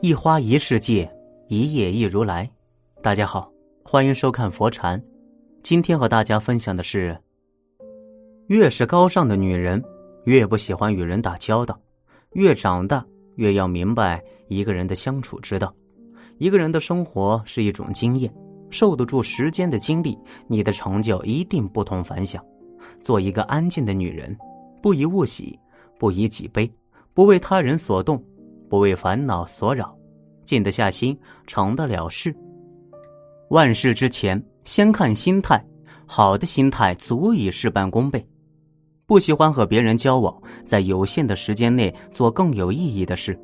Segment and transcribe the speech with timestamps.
[0.00, 1.10] 一花一世界，
[1.48, 2.48] 一叶一如来。
[3.02, 3.50] 大家好，
[3.82, 5.02] 欢迎收看佛禅。
[5.64, 7.18] 今天和大家分享的是：
[8.46, 9.82] 越是高尚的女人，
[10.24, 11.74] 越不喜欢与人打交道；
[12.34, 15.74] 越长大，越要明白一个人的相处之道。
[16.38, 18.32] 一个人的生活是一种经验，
[18.70, 22.40] 受得住时间的经历，你的成就一定不同凡响。
[23.02, 24.36] 做一个安静的女人，
[24.80, 25.58] 不以物喜，
[25.98, 26.70] 不以己悲，
[27.12, 28.22] 不为他人所动。
[28.68, 29.96] 不为烦恼所扰，
[30.44, 32.34] 静得下心，成得了事。
[33.50, 35.64] 万事之前，先看心态，
[36.06, 38.26] 好的心态足以事半功倍。
[39.06, 40.34] 不喜欢和别人交往，
[40.66, 43.38] 在有限的时间内做更有意义的事。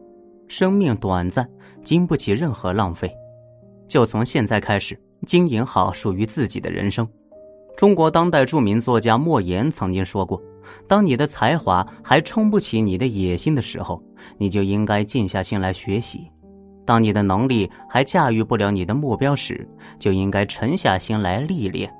[0.47, 1.49] 生命短暂，
[1.83, 3.11] 经不起任何浪费。
[3.89, 4.95] 就从现在开始，
[5.27, 7.09] 经营好属于自己的人生。
[7.77, 10.41] 中国当代著名作家莫言曾经说过。
[10.87, 14.03] 当你的才华还撑不起你的野心的时候，
[14.39, 16.21] 你就应该静下心来学习；
[16.85, 21.93] 当你的能力还驾驭不了你的目标时，就应该沉下心来历练。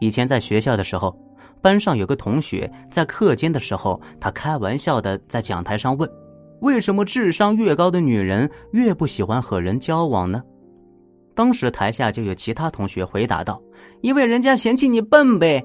[0.00, 1.16] 以前在学校的时候，
[1.62, 6.08] 班上有个同学在课间的时候，他开玩笑的在讲台上问
[6.60, 10.42] ：“为什么智商越高的女人越不喜欢和人交往呢？”
[11.34, 13.60] 当时台下就有其他同学回答道
[14.02, 15.64] ：“因为人家嫌弃你笨呗。”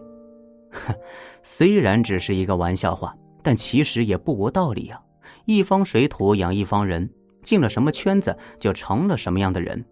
[0.72, 0.94] 哼，
[1.44, 5.00] 虽然只是一个玩笑话，但其实也不无道理啊。
[5.46, 7.10] 一方水土养一方人，
[7.44, 9.84] 进了什么圈子就成了什么样的人。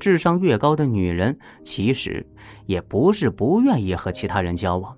[0.00, 2.26] 智商越高的女人，其实
[2.66, 4.96] 也不是不愿意和其他人交往，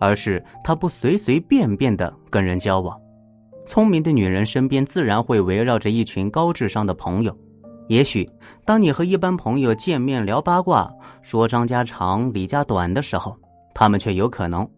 [0.00, 3.00] 而是她不随随便便的跟人交往。
[3.66, 7.36] 聪明的女人身边自然会围绕着一群高智商的朋友。
[7.88, 8.28] 也许，
[8.64, 10.90] 当你和一般朋友见面聊八卦、
[11.22, 13.36] 说张家长李家短的时候，
[13.74, 14.68] 他们却有可能，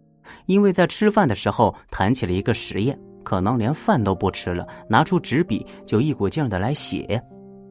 [0.47, 7.23] 因为在吃饭的时候谈起了一个实验，可能连饭都不吃了，拿出纸笔就一股劲儿的来写。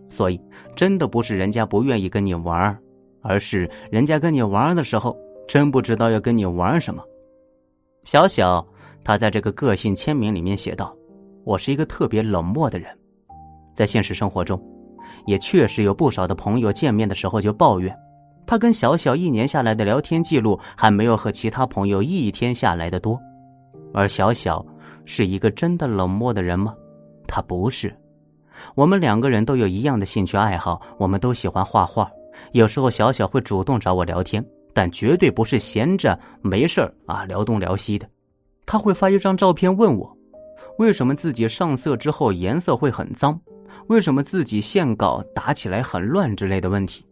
[0.07, 0.39] 所以，
[0.75, 2.77] 真的不是人家不愿意跟你玩
[3.21, 7.03] 而是人家跟你玩的时候，真不知道要跟你玩什么。
[8.03, 8.65] 小小
[9.03, 10.95] 他在这个个性签名里面写道
[11.43, 12.95] ：“我是一个特别冷漠的人。”
[13.73, 14.61] 在现实生活中，
[15.25, 17.93] 也确实有不少的朋友见面的时候就抱怨。
[18.47, 23.19] 他跟小小一年下来的聊天记录还没有和其他朋友一天下来的多，
[23.93, 24.65] 而小小
[25.05, 26.73] 是一个真的冷漠的人吗？
[27.27, 27.95] 他不是。
[28.73, 32.09] 我们两个人都有一样的兴趣爱好，我们都喜欢画画。
[32.51, 38.07] 有时候小小会主动找我聊天，但绝对不是闲着没事啊聊东聊西的。
[38.65, 40.17] 他会发一张照片问我，
[40.77, 43.39] 为什么自己上色之后颜色会很脏，
[43.87, 47.05] 为什么自己线稿打起来很乱之类的问题。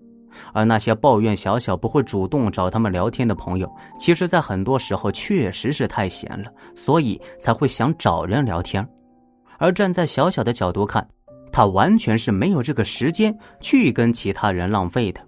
[0.53, 8.87] 而那些抱怨小小不会主动找他们聊天的朋友，其实，在很多时候确实是太闲了，所以才会想找人聊天。
[9.57, 11.07] 而站在小小的角度看，
[11.51, 15.21] 他完全是没有这个时间去跟其他人浪费的。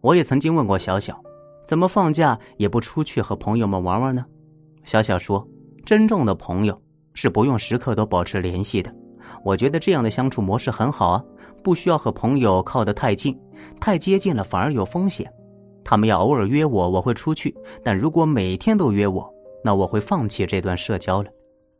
[0.00, 1.20] 我也曾经问过小小，
[1.66, 4.24] 怎么放假也不出去和朋友们玩玩呢？
[4.84, 5.46] 小小说，
[5.84, 6.80] 真正的朋友
[7.14, 8.92] 是不用时刻都保持联系的。
[9.44, 11.24] 我觉得这样的相处模式很好啊，
[11.62, 13.38] 不需要和朋友靠得太近，
[13.80, 15.32] 太接近了反而有风险。
[15.84, 19.28] 他们要偶尔约我，我会出去；但如果每天都约我，
[19.64, 21.30] 那我会放弃这段社交了。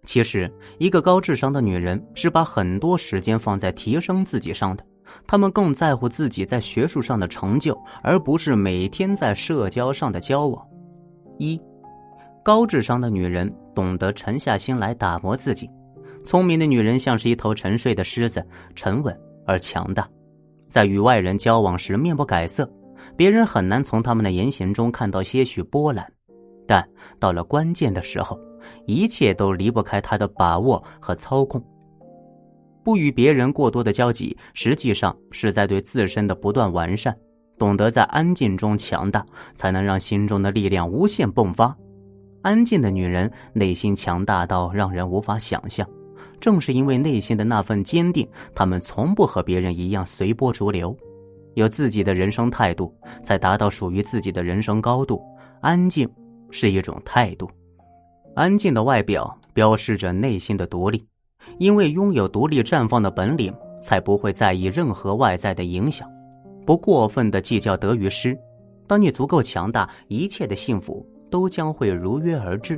[0.05, 4.85] 其实，一个高智商的女人是把很多时间放在提升自己上的，
[5.27, 10.67] 她们更在乎自己在学术上的成就，而不是每天在社交上的交往。
[11.39, 11.61] 一，
[12.43, 15.71] 高智商的女人懂得沉下心来打磨自己。
[16.25, 18.45] 聪明的女人像是一头沉睡的狮子，
[18.75, 20.09] 沉稳而强大，
[20.69, 22.71] 在与外人交往时面不改色，
[23.17, 26.11] 别人很难从他们的言行中看到些许波澜。
[26.67, 26.89] 但
[27.19, 28.39] 到了关键的时候，
[28.87, 31.63] 一切都离不开她的把握和操控。
[32.85, 37.15] 不与别人过多的交集，实际上是在对自身的不断完善。
[37.59, 41.77] 懂得在安静中强大，才能让心中的力量无限迸发。
[42.43, 45.89] 安静的女人内心强大到让人无法想象。
[46.43, 50.95] 正是因为内心的那份坚定，他们从不和别人一样随波逐流，
[51.55, 52.93] 有自己的人生态度，
[53.23, 55.23] 才达到属于自己的人生高度。
[55.61, 56.11] 安静
[56.51, 57.49] 是一种态度，
[58.35, 61.07] 安静的外表标示着内心的独立，
[61.59, 66.11] 因为拥有独立绽放的本领，才不会在意任何外在的影响，
[66.67, 68.37] 不过分的计较得与失。
[68.89, 72.77] 当你足够强大，一切的幸福都将会如约而至。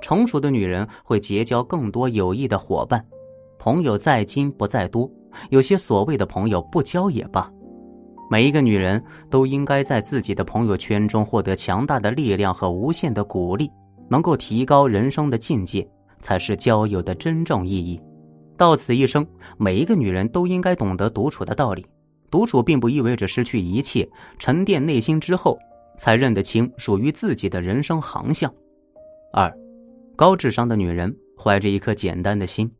[0.00, 3.04] 成熟的女人会结交更多有益的伙伴，
[3.58, 5.10] 朋友在精不在多，
[5.50, 7.50] 有些所谓的朋友不交也罢。
[8.30, 13.70] 每一个女人都应该在自己的朋友圈中获得强大的力量和无限的鼓励，
[14.08, 15.88] 能够提高人生的境界，
[16.20, 18.00] 才是交友的真正意义。
[18.56, 19.24] 到此一生，
[19.58, 21.86] 每一个女人都应该懂得独处的道理。
[22.28, 24.08] 独处并不意味着失去一切，
[24.38, 25.56] 沉淀内心之后，
[25.96, 28.52] 才认得清属于自己的人生航向。
[29.32, 29.56] 二，
[30.16, 32.70] 高智商的女人怀着一颗简单的心，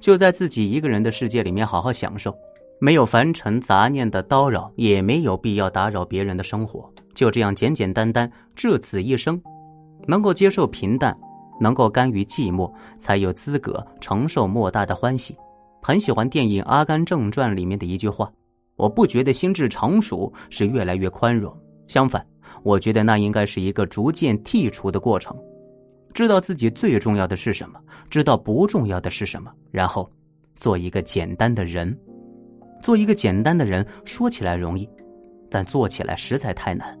[0.00, 2.36] 就在自己一个人的世界里面好好享受，
[2.80, 9.40] 没有凡尘杂念的叨扰，也没有必要打扰别人的生活，就这样简简单单这此一生，
[10.08, 11.16] 能够接受平淡。
[11.60, 12.68] 能够甘于寂寞，
[12.98, 15.36] 才有资格承受莫大的欢喜。
[15.80, 18.28] 很喜欢电影《阿甘正传》里面的一句话
[18.74, 21.56] ：“我不觉得心智成熟是越来越宽容，
[21.86, 22.26] 相反，
[22.64, 25.32] 我觉得那应该是一个逐渐剔除的过程。
[26.14, 27.78] 知道自己最重要的是什么，
[28.08, 30.08] 知道不重要的是什么，然后
[30.54, 31.94] 做一个简单的人。
[32.80, 34.88] 做一个简单的人，说起来容易，
[35.50, 36.96] 但做起来实在太难。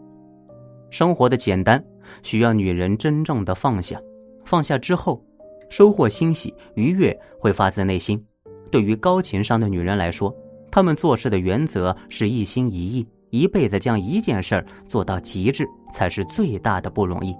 [0.90, 1.82] 生活的简单，
[2.22, 4.00] 需要女人真正的放下。”
[4.44, 5.24] 放下之后，
[5.70, 8.22] 收获欣喜愉悦会发自内心。
[8.70, 10.34] 对于高情商的女人来说，
[10.70, 17.34] 她们做事的原则是一心一意，一辈子将一件事儿做到极致，才是最大的不容易。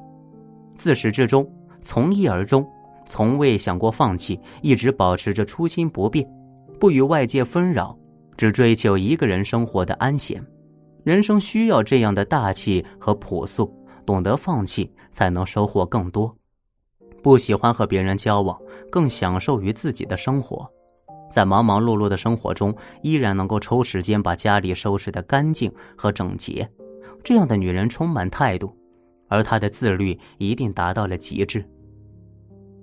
[0.76, 1.46] 自始至终，
[1.84, 2.66] 从一而终，
[3.06, 6.26] 从未想过放弃，一直保持着初心不变，
[6.80, 7.96] 不与外界纷扰，
[8.36, 10.44] 只追求一个人生活的安闲。
[11.04, 13.72] 人生需要这样的大气和朴素，
[14.06, 16.34] 懂得放弃，才能收获更多。
[17.22, 18.58] 不喜欢和别人交往，
[18.90, 20.66] 更享受于自己的生活，
[21.30, 26.66] 在忙忙碌碌的生活中，依然能够抽时间把家里收拾得干净和整洁。
[27.22, 28.74] 这样的女人充满态度，
[29.34, 31.64] 而她的自律一定达到了极致。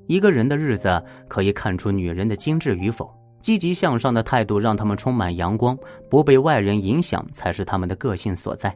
[0.08, 3.10] 一个人的日子可以看出女人的精致与否。
[3.42, 5.76] 积极向上的态度让他们充满阳光，
[6.10, 8.76] 不被外人影响才是他们的个性所在。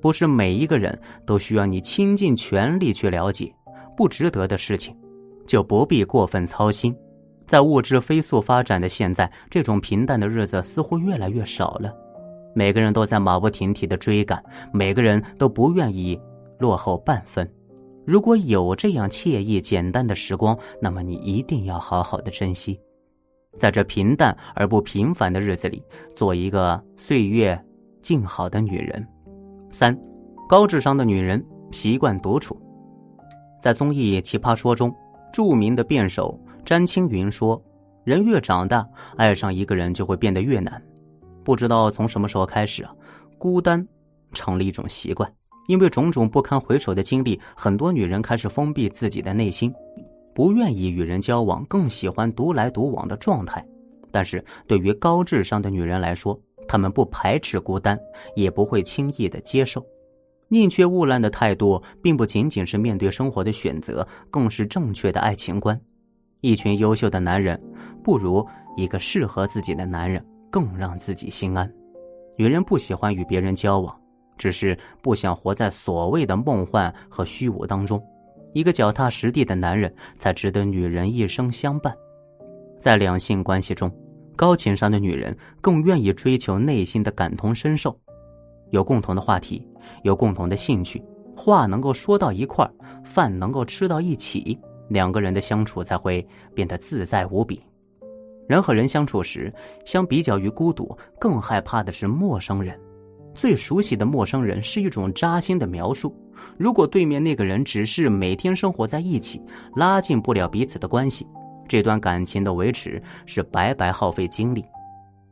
[0.00, 0.96] 不是每一个人
[1.26, 3.52] 都需要你倾尽全力去了解。
[3.96, 4.94] 不值得的事情，
[5.44, 6.94] 就不必过分操心。
[7.48, 11.92] 在物质飞速发展的现在，这种平淡的日子似乎越来越少了。
[12.54, 14.40] 每个人都在马不停蹄的追赶，
[14.72, 16.20] 每个人都不愿意
[16.58, 17.50] 落后半分。
[18.04, 22.80] 如果有这样惬意简单的时光，那么你一定要好好的珍惜，
[23.58, 25.82] 在这平淡而不平凡的日子里，
[26.14, 27.60] 做一个岁月
[28.02, 29.04] 静好的女人。
[29.72, 29.98] 三，
[30.48, 32.56] 高智商的女人习惯独处。
[33.60, 34.94] 在综艺《奇葩说》中，
[35.32, 37.60] 著名的辩手詹青云说
[38.04, 40.80] ：“人越长大，爱上一个人就会变得越难。
[41.42, 42.94] 不知道从什么时候开始啊，
[43.36, 43.84] 孤单
[44.32, 45.28] 成了一种习惯。
[45.66, 49.72] 因为种种不堪回首的经历，很多女人开始封闭自己的内心，
[50.34, 53.64] 不愿意与人交往，更喜欢独来独往的状态。
[54.10, 57.98] 但是对于高智商的女人来说，她们不排斥孤单，
[58.34, 59.84] 也不会轻易的接受。”
[60.48, 65.78] 宁缺毋滥的态度，并不仅仅是面对生活的选择，更是正确的爱情观。
[66.40, 67.60] 一群优秀的男人，
[68.04, 68.46] 不如
[68.76, 71.68] 一个适合自己的男人更让自己心安。
[72.36, 74.00] 女人不喜欢与别人交往，
[74.36, 78.02] 只是不想活在所谓的梦幻和虚无当中。
[78.52, 81.94] 一个脚踏实地的男人，才值得女人一生相伴。
[82.78, 83.90] 在两性关系中，
[84.34, 87.98] 高情商的女人更愿意追求内心的感同身受。
[88.70, 89.66] 有共同的话题，
[90.02, 91.02] 有共同的兴趣，
[91.36, 92.72] 话能够说到一块儿，
[93.04, 97.62] 饭能够吃到一起，两个人的相处才会变得自在无比。
[98.48, 99.52] 人和人相处时，
[99.84, 102.78] 相比较于孤独，更害怕的是陌生人。
[103.36, 106.16] 最熟悉的陌生人是一种扎心的描述。
[106.56, 109.40] 如果对面那个人只是每天生活在一起，
[109.76, 111.26] 拉近不了彼此的关系，
[111.68, 114.64] 这段感情的维持是白白耗费精力。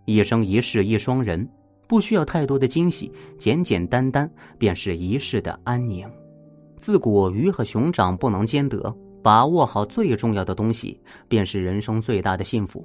[0.04, 1.48] 一生一世一双人。
[1.86, 6.10] 不需要太多的惊喜，简简单单便是一世的安宁。
[6.78, 8.92] 自古鱼和熊掌不能兼得，
[9.22, 12.84] 把握好最重要的东西，便是人生最大的幸福。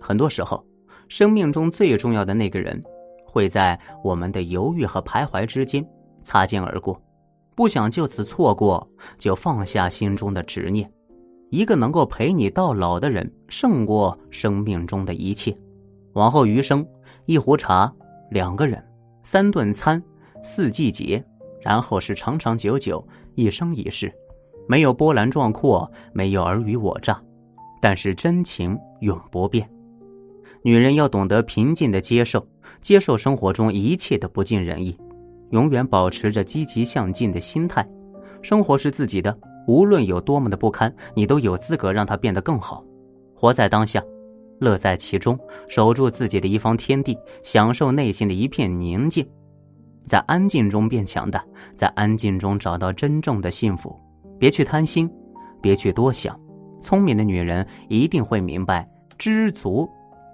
[0.00, 0.66] 很多时候，
[1.06, 2.82] 生命中最重要的那个人，
[3.32, 5.82] 会在我们的犹豫和徘徊之间
[6.22, 7.00] 擦肩而过。
[7.54, 8.86] 不想就此错过，
[9.18, 10.90] 就放下心中的执念。
[11.48, 15.56] 一个能够陪你到老的人，胜过生命中的一切。
[16.12, 16.86] 往后余生，
[17.24, 17.90] 一壶茶。
[18.30, 18.82] 两个人，
[19.22, 20.02] 三顿餐，
[20.42, 21.22] 四季节，
[21.60, 24.12] 然后是长长久久，一生一世，
[24.66, 27.22] 没有波澜壮阔，没有尔虞我诈，
[27.80, 29.68] 但是真情永不变。
[30.62, 32.46] 女人要懂得平静的接受，
[32.80, 34.96] 接受生活中一切的不尽人意，
[35.50, 37.86] 永远保持着积极向进的心态。
[38.40, 42.84] 生活是自己的，无论有多么的不堪，你都有资格让它变得更好。
[43.34, 44.02] 活在当下。
[44.60, 49.26] 乐在其中，守住自己的一方天地，享受内心的一片宁静，
[50.06, 53.98] 在安静中变强大，在安静中找到真正的幸福。
[54.38, 55.10] 别去贪心，
[55.60, 56.38] 别去多想，
[56.80, 58.88] 聪明的女人一定会明白，
[59.18, 59.90] 知足